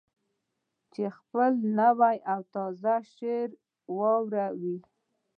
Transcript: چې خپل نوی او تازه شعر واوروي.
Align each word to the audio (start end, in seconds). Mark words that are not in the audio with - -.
چې 0.93 1.03
خپل 1.17 1.51
نوی 1.79 2.17
او 2.33 2.39
تازه 2.53 2.95
شعر 3.15 3.49
واوروي. 3.97 4.77